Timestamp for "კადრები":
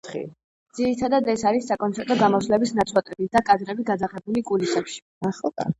3.53-3.91